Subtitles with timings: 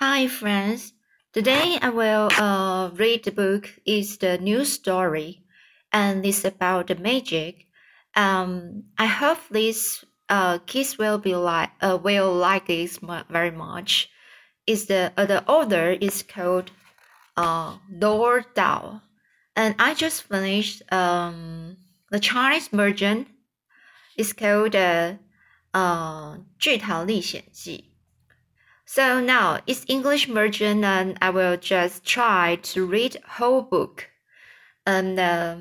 [0.00, 0.94] Hi, friends.
[1.32, 3.68] Today I will uh, read the book.
[3.84, 5.44] It's the new story,
[5.92, 7.66] and it's about the magic.
[8.16, 12.98] Um, I hope these uh, kids will be like uh, will like this
[13.28, 14.08] very much.
[14.66, 16.70] Is the uh, the author is called
[17.36, 19.02] uh Lord Dao,
[19.54, 21.76] and I just finished um
[22.10, 23.26] the Chinese version.
[24.16, 25.14] It's called uh,
[25.74, 27.93] uh 剧堂历险记.
[28.85, 34.09] So now it's English version and I will just try to read whole book.
[34.85, 35.55] And uh,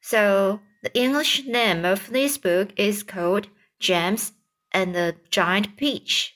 [0.00, 4.32] so the English name of this book is called James
[4.72, 6.34] and the Giant Peach.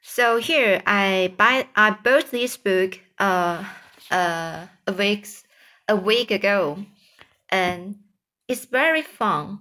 [0.00, 3.64] So here I buy I bought this book uh
[4.10, 5.26] uh a week
[5.88, 6.84] a week ago,
[7.48, 7.96] and
[8.46, 9.60] it's very fun.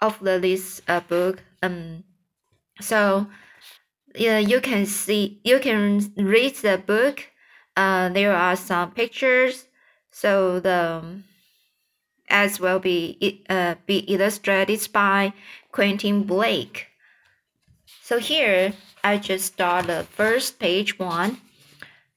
[0.00, 2.04] Of the this uh, book um
[2.80, 3.26] so
[4.14, 7.28] yeah, you can see, you can read the book.
[7.76, 9.66] Uh, there are some pictures,
[10.10, 11.22] so the
[12.28, 15.32] as will be uh, be illustrated by
[15.72, 16.86] Quentin Blake.
[18.02, 18.72] So here
[19.02, 21.38] I just start the first page one.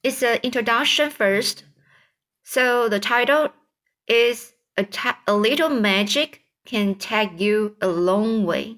[0.03, 1.63] It's an introduction first.
[2.43, 3.49] So the title
[4.07, 4.85] is a,
[5.27, 8.77] a little magic can take you a long way.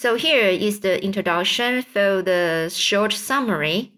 [0.00, 3.94] So here is the introduction for the short summary.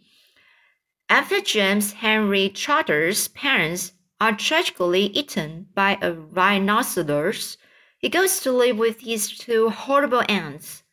[1.11, 7.59] After James Henry Trotter's parents are tragically eaten by a rhinoceros,
[7.98, 10.84] he goes to live with his two horrible aunts,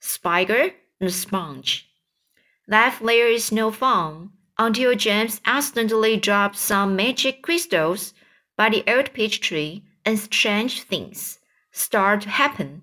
[0.00, 1.88] Spiker and Sponge.
[2.66, 8.14] Life there is no fun until James accidentally drops some magic crystals
[8.56, 11.38] by the old peach tree and strange things
[11.70, 12.82] start to happen.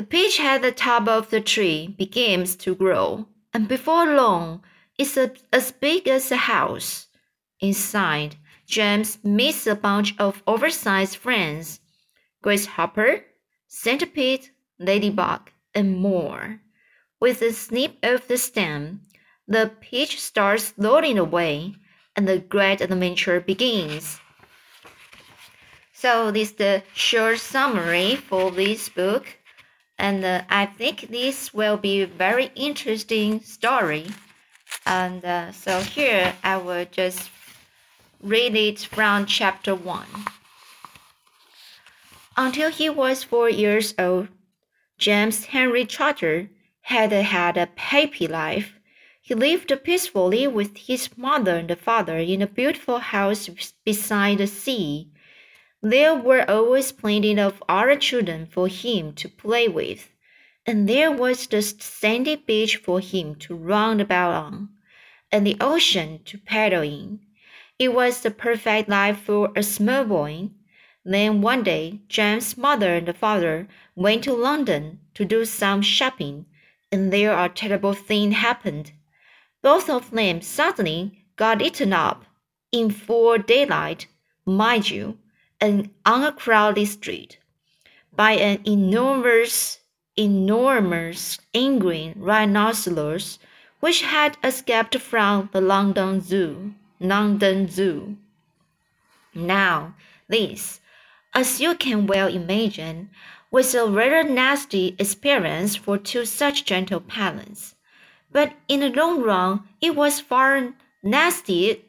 [0.00, 4.64] The peach at the top of the tree begins to grow, and before long
[4.96, 7.08] it's a, as big as a house.
[7.60, 11.80] Inside, James meets a bunch of oversized friends
[12.42, 13.26] grasshopper,
[13.68, 14.48] centipede,
[14.78, 16.62] ladybug, and more.
[17.20, 19.02] With a snip of the stem,
[19.46, 21.74] the peach starts floating away,
[22.16, 24.18] and the great adventure begins.
[25.92, 29.36] So, this is the short summary for this book
[30.00, 34.06] and uh, I think this will be a very interesting story.
[34.86, 37.30] And uh, so here I will just
[38.22, 40.06] read it from chapter 1.
[42.36, 44.28] Until he was four years old,
[44.96, 46.48] James Henry Trotter
[46.80, 48.72] had had a happy life.
[49.20, 53.50] He lived peacefully with his mother and father in a beautiful house
[53.84, 55.10] beside the sea.
[55.82, 60.10] There were always plenty of other children for him to play with,
[60.66, 64.68] and there was the sandy beach for him to run about on,
[65.32, 67.20] and the ocean to paddle in.
[67.78, 70.50] It was the perfect life for a small boy.
[71.02, 73.66] Then one day, James's mother and father
[73.96, 76.44] went to London to do some shopping,
[76.92, 78.92] and there a terrible thing happened.
[79.62, 82.26] Both of them suddenly got eaten up
[82.70, 84.08] in full daylight,
[84.44, 85.16] mind you
[85.60, 87.38] and on a crowded street
[88.14, 89.80] by an enormous,
[90.16, 93.38] enormous angry rhinoceros
[93.80, 96.74] which had escaped from the London Zoo.
[97.00, 98.16] London Zoo.
[99.34, 99.94] Now,
[100.28, 100.80] this,
[101.32, 103.10] as you can well imagine,
[103.50, 107.74] was a rather nasty experience for two such gentle parents.
[108.30, 111.84] But in the long run, it was far nasty,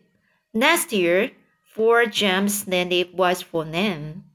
[0.53, 1.31] nastier
[1.73, 4.25] for James than it was for them.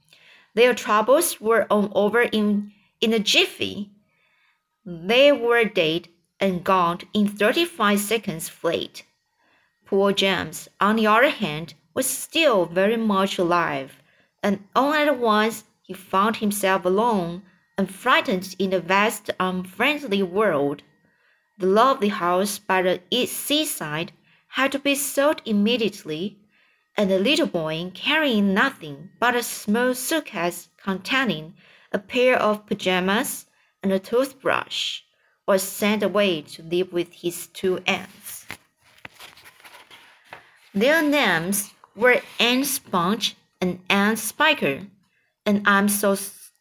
[0.54, 3.90] Their troubles were all over in, in a jiffy.
[4.86, 6.08] They were dead
[6.40, 9.02] and gone in 35 seconds flat.
[9.84, 14.02] Poor James, on the other hand, was still very much alive,
[14.42, 17.42] and all at once he found himself alone
[17.76, 20.82] and frightened in the vast, unfriendly world.
[21.58, 24.12] The lovely house by the east seaside
[24.48, 26.38] had to be sold immediately
[26.96, 31.54] and a little boy carrying nothing but a small suitcase containing
[31.92, 33.46] a pair of pajamas
[33.82, 35.02] and a toothbrush
[35.46, 38.46] was sent away to live with his two aunts.
[40.74, 44.82] Their names were Aunt Sponge and Aunt Spiker,
[45.44, 46.16] and I'm so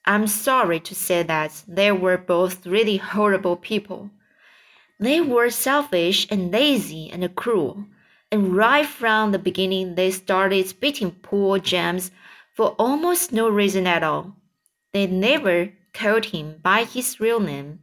[0.06, 4.12] I'm sorry to say that they were both really horrible people.
[5.00, 7.86] They were selfish and lazy and cruel
[8.36, 12.12] and right from the beginning they started beating poor James
[12.54, 14.36] for almost no reason at all.
[14.92, 17.80] They never called him by his real name,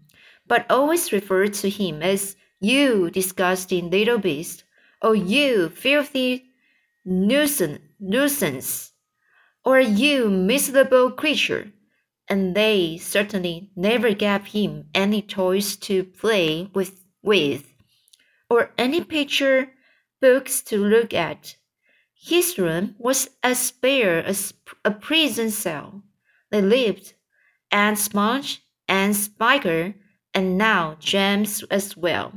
[0.46, 4.64] but always referred to him as You disgusting little beast!
[5.00, 6.50] or you filthy
[7.02, 7.80] nuisance!
[7.98, 8.92] nuisance!
[9.64, 11.72] Or you miserable creature!
[12.28, 17.72] And they certainly never gave him any toys to play with, with
[18.50, 19.70] or any picture
[20.22, 21.56] books to look at.
[22.14, 24.54] His room was as bare as
[24.84, 26.04] a prison cell.
[26.50, 27.14] They lived,
[27.70, 29.94] and Sponge and Spiker,
[30.32, 32.32] and now James as well,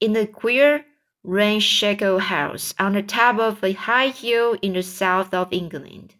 [0.00, 0.86] in a queer
[1.22, 6.14] ramshackle house on the top of a high hill in the south of England.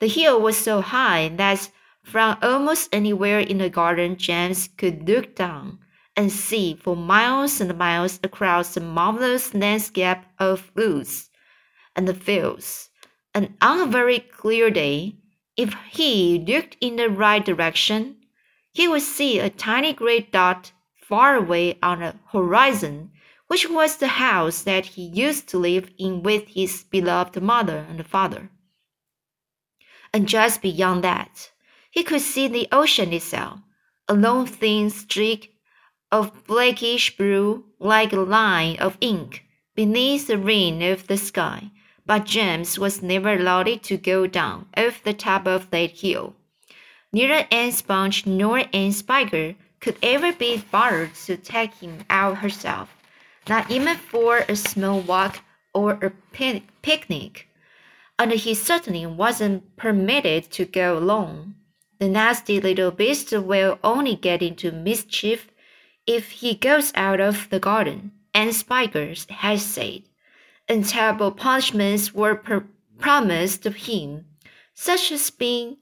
[0.00, 1.70] The hill was so high that
[2.02, 5.78] from almost anywhere in the garden James could look down
[6.16, 11.30] and see for miles and miles across the marvelous landscape of woods
[11.94, 12.90] and the fields.
[13.34, 15.16] And on a very clear day,
[15.56, 18.16] if he looked in the right direction,
[18.72, 23.10] he would see a tiny gray dot far away on the horizon,
[23.48, 28.06] which was the house that he used to live in with his beloved mother and
[28.06, 28.50] father.
[30.12, 31.50] And just beyond that,
[31.90, 33.60] he could see the ocean itself,
[34.08, 35.49] a long thin streak
[36.12, 41.70] of blackish blue like a line of ink beneath the rim of the sky,
[42.04, 46.34] but James was never allowed to go down off the top of that hill.
[47.12, 52.94] Neither Anne Sponge nor Anne Spiker could ever be bothered to take him out herself,
[53.48, 55.40] not even for a small walk
[55.72, 56.10] or a
[56.82, 57.48] picnic,
[58.18, 61.54] and he certainly wasn't permitted to go alone.
[61.98, 65.49] The nasty little beast will only get into mischief
[66.06, 70.02] if he goes out of the garden, Aunt Spiker had said
[70.70, 72.40] and terrible punishments were
[72.98, 74.24] promised to him,
[74.72, 75.78] such as being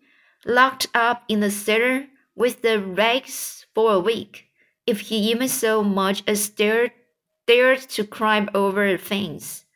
[0.46, 4.46] locked up in the cellar with the rags for a week,
[4.86, 6.92] if he even so much as dared,
[7.46, 9.66] dared to climb over the fence.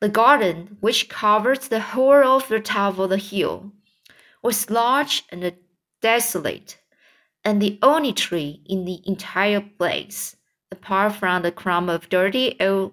[0.00, 3.72] The garden, which covered the whole of the top of the hill,
[4.42, 5.54] was large and
[6.02, 6.78] desolate,
[7.48, 10.36] and the only tree in the entire place,
[10.70, 12.92] apart from the clump of dirty old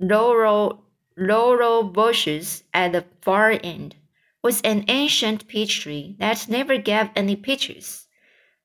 [0.00, 0.82] laurel,
[1.14, 3.96] laurel bushes at the far end
[4.42, 8.06] was an ancient peach tree that never gave any peaches.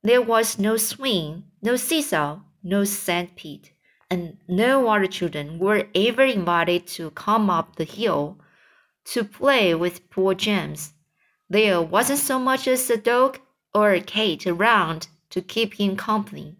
[0.01, 3.71] There was no swing, no seesaw, no sand pit,
[4.09, 8.39] and no other children were ever invited to come up the hill
[9.11, 10.93] to play with poor James.
[11.49, 13.39] There wasn't so much as a dog
[13.73, 16.55] or cat around to keep him company.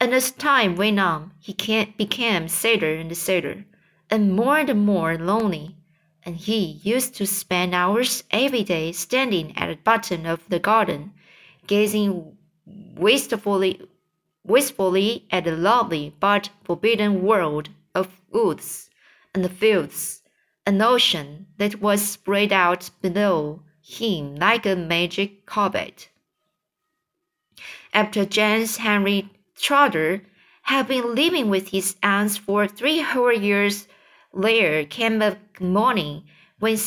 [0.00, 1.52] And as time went on, he
[1.96, 3.64] became sadder and sadder
[4.12, 5.74] and more and more lonely,
[6.22, 11.12] and he used to spend hours every day standing at the bottom of the garden,
[11.66, 12.36] gazing
[12.94, 13.80] wistfully,
[14.44, 18.90] wistfully at the lovely but forbidden world of woods
[19.34, 20.20] and fields,
[20.66, 26.10] an ocean that was spread out below him like a magic carpet.
[27.94, 30.22] After James Henry Trotter
[30.62, 33.86] had been living with his aunts for three whole years
[34.32, 36.24] there came a morning
[36.58, 36.78] when,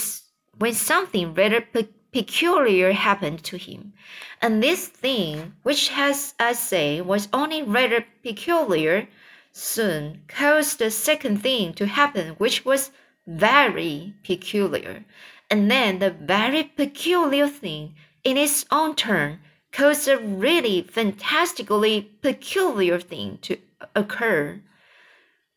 [0.57, 3.94] when something rather pe peculiar happened to him.
[4.42, 9.08] And this thing, which, as I say, was only rather peculiar,
[9.51, 12.91] soon caused a second thing to happen, which was
[13.27, 15.06] very peculiar.
[15.51, 19.39] And then the very peculiar thing, in its own turn,
[19.75, 23.58] caused a really fantastically peculiar thing to
[23.94, 24.62] occur.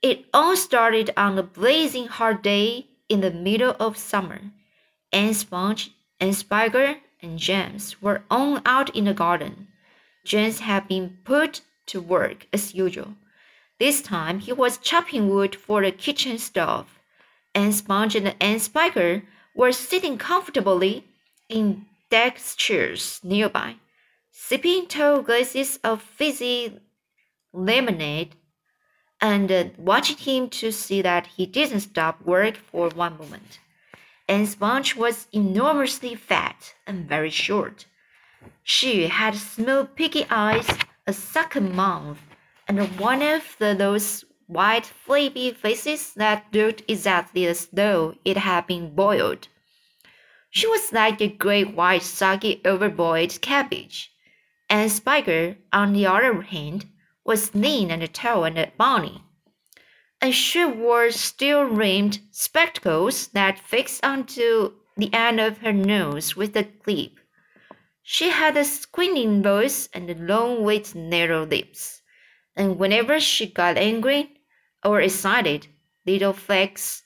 [0.02, 4.40] It all started on a blazing hot day in the middle of summer.
[5.12, 9.68] Aunt Sponge and Spiker and James were all out in the garden.
[10.24, 13.14] James had been put to work as usual.
[13.78, 16.98] This time he was chopping wood for the kitchen stove.
[17.54, 19.22] Aunt Sponge and Spiker
[19.54, 21.04] were sitting comfortably
[21.48, 23.76] in deck chairs nearby,
[24.40, 26.78] sipping tall glasses of fizzy
[27.52, 28.36] lemonade
[29.20, 33.58] and uh, watching him to see that he didn't stop work for one moment.
[34.28, 37.86] And Sponge was enormously fat and very short.
[38.62, 40.68] She had small piggy eyes,
[41.06, 42.20] a sunken mouth,
[42.68, 48.68] and one of the, those white flabby faces that looked exactly as though it had
[48.68, 49.48] been boiled.
[50.50, 54.12] She was like a great white soggy overboiled cabbage.
[54.70, 56.86] And Spiker, on the other hand,
[57.24, 59.22] was lean and tall and bony,
[60.20, 66.56] and she wore steel rimmed spectacles that fixed onto the end of her nose with
[66.56, 67.12] a clip.
[68.02, 72.02] She had a squealing voice and long, wet, narrow lips,
[72.56, 74.40] and whenever she got angry
[74.84, 75.66] or excited,
[76.06, 77.02] little flakes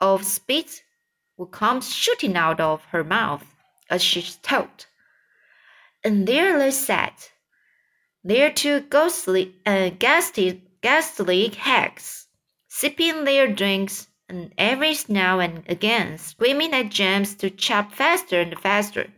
[0.00, 0.82] of spit
[1.36, 3.44] would come shooting out of her mouth
[3.88, 4.88] as she talked.
[6.06, 7.32] And there they sat,
[8.22, 12.28] their two ghostly, uh, ghastly, ghastly hags,
[12.68, 18.56] sipping their drinks and every now and again screaming at James to chop faster and
[18.56, 19.08] faster.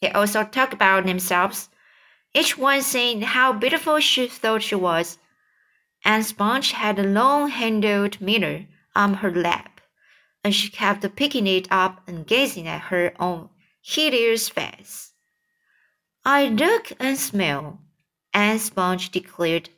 [0.00, 1.70] They also talked about themselves,
[2.32, 5.18] each one saying how beautiful she thought she was.
[6.04, 9.80] And Sponge had a long handled mirror on her lap,
[10.44, 13.48] and she kept picking it up and gazing at her own
[13.82, 15.14] hideous face.
[16.30, 17.80] I look and smell,
[18.34, 19.70] and Sponge declared,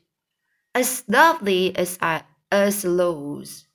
[0.74, 3.68] as lovely as I as Rose.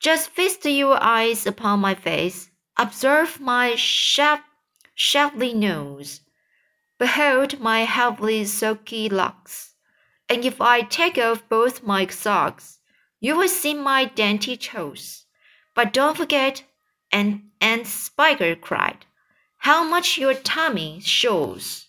[0.00, 4.42] Just feast your eyes upon my face, observe my sharp
[4.94, 6.20] shapely nose.
[6.98, 9.74] Behold my heavily silky locks,
[10.28, 12.80] and if I take off both my socks,
[13.18, 15.24] you will see my dainty toes.
[15.74, 16.64] But don't forget,
[17.10, 19.06] and Aunt Spiker cried,
[19.56, 21.83] how much your tummy shows.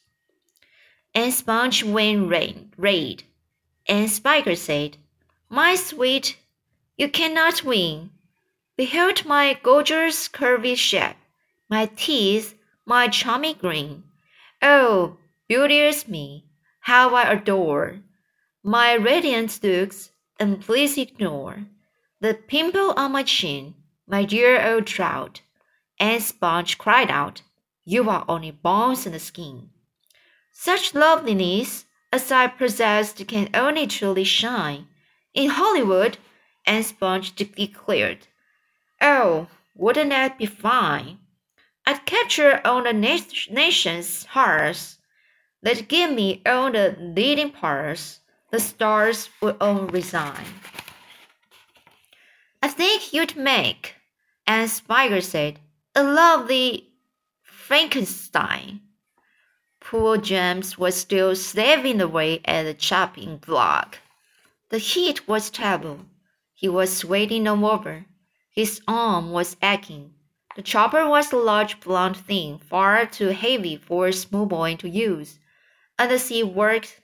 [1.16, 3.24] And Sponge went rain, raid,
[3.88, 4.98] and Spiker said,
[5.50, 6.38] My sweet,
[6.98, 8.12] you cannot win.
[8.78, 11.16] Behold my gorgeous curvy shape,
[11.70, 12.56] my teeth
[12.86, 14.04] my charming grin.
[14.62, 15.18] Oh,
[15.48, 16.46] beauteous me,
[16.82, 18.02] how I adore
[18.64, 21.66] my radiant looks, and please ignore
[22.20, 23.76] the pimple on my chin,
[24.08, 25.42] my dear old trout.
[26.00, 27.44] And Sponge cried out,
[27.86, 29.70] You are only bones and skin.
[30.58, 34.88] Such loveliness as I possessed can only truly shine
[35.34, 36.18] in Hollywood,
[36.66, 38.28] and Sponge declared,
[39.02, 41.20] Oh, wouldn't that be fine?
[41.86, 44.98] I'd capture all the nation's hearts.
[45.62, 48.22] They'd give me all the leading parts.
[48.50, 50.46] The stars would all resign.
[52.64, 53.96] I think you'd make,
[54.48, 55.60] as Spiker said,
[55.94, 56.94] a lovely
[57.44, 58.80] Frankenstein.
[59.88, 64.00] Poor James was still slaving away at the chopping block.
[64.70, 66.08] The heat was terrible.
[66.56, 68.08] He was sweating all over.
[68.50, 70.16] His arm was aching.
[70.56, 74.90] The chopper was a large blunt thing, far too heavy for a small boy to
[74.90, 75.38] use.
[76.00, 77.02] As he worked,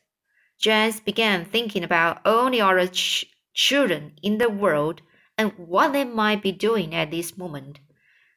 [0.58, 5.04] James began thinking about all the other ch children in the world
[5.38, 7.80] and what they might be doing at this moment.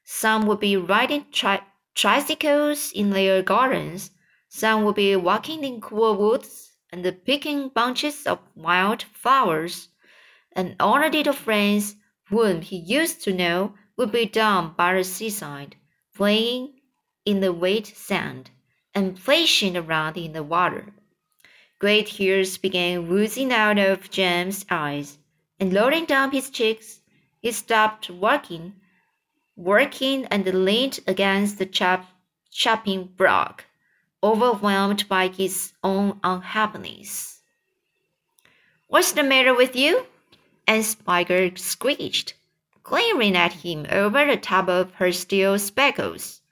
[0.05, 1.63] Some would be riding tri
[1.95, 4.11] tricycles in their gardens,
[4.57, 9.89] some would be walking in cool woods and picking bunches of wild flowers,
[10.53, 11.97] and all the little friends
[12.29, 15.75] whom he used to know would be down by the seaside,
[16.15, 16.73] playing
[17.25, 18.49] in the wet sand
[18.95, 20.93] and plashing around in the water.
[21.81, 25.19] Great tears began oozing out of James's eyes,
[25.59, 27.01] and rolling down his cheeks,
[27.41, 28.75] he stopped working,
[29.57, 32.07] working and leaned against the chop,
[32.53, 33.65] chopping block,
[34.25, 37.41] overwhelmed by his own unhappiness.
[38.89, 40.07] What's the matter with you?
[40.67, 42.35] And Spiker screeched
[42.85, 46.43] glaring at him over the top of her steel spectacles.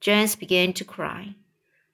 [0.00, 1.34] James began to cry.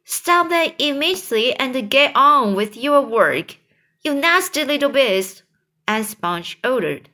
[0.04, 3.56] Stop that immediately and get on with your work,
[4.02, 5.42] you nasty little beast,
[5.88, 7.08] Aunt Sponge ordered.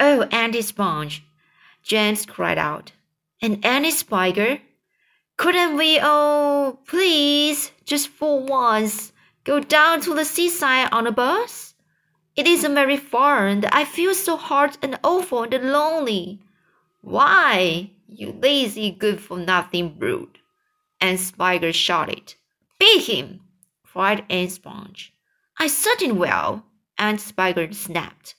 [0.00, 1.24] Oh, Auntie Sponge,
[1.82, 2.92] James cried out.
[3.40, 4.58] And Auntie Spiker,
[5.36, 9.12] couldn't we all, please, just for once,
[9.44, 11.74] go down to the seaside on a bus?
[12.36, 16.40] It isn't very far, and I feel so hard and awful and lonely.
[17.00, 20.38] Why, you lazy, good for nothing brute?
[21.00, 22.34] And Spiker shouted.
[22.78, 23.40] Beat him,
[23.82, 25.12] cried Aunt Sponge.
[25.58, 26.64] I certainly will,
[26.96, 28.36] Aunt Spiker snapped.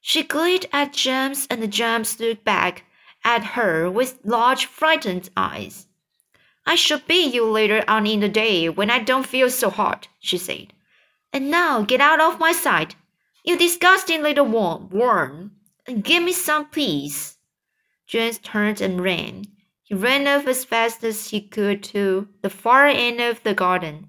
[0.00, 2.84] She glared at James, and James looked back
[3.24, 5.87] at her with large, frightened eyes.
[6.68, 10.06] I shall beat you later on in the day when I don't feel so hot,
[10.20, 10.74] she said.
[11.32, 12.94] And now get out of my sight.
[13.42, 14.90] You disgusting little worm!
[14.90, 15.52] Worm,
[15.86, 17.38] and give me some, please.
[18.06, 19.46] James turned and ran.
[19.82, 24.08] He ran off as fast as he could to the far end of the garden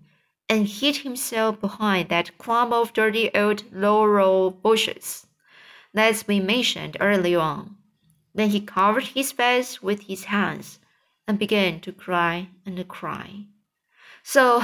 [0.50, 5.28] and hid himself behind that clump of dirty old laurel bushes
[5.94, 7.78] that's been mentioned earlier on.
[8.36, 10.80] Then he covered his face with his hands
[11.30, 13.46] and began to cry and cry.
[14.24, 14.64] So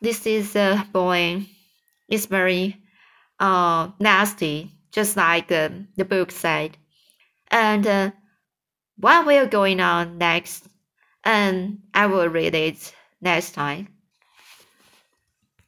[0.00, 1.46] this is a boy.
[2.08, 2.82] It's very
[3.38, 6.76] uh, nasty, just like uh, the book said.
[7.48, 8.10] And uh,
[8.96, 10.66] what will going on next?
[11.22, 13.88] And I will read it next time.